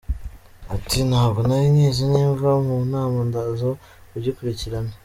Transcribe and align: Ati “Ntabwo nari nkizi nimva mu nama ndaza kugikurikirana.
Ati 0.75 0.99
“Ntabwo 1.09 1.39
nari 1.47 1.67
nkizi 1.73 2.03
nimva 2.13 2.49
mu 2.65 2.75
nama 2.91 3.17
ndaza 3.29 3.69
kugikurikirana. 4.09 4.91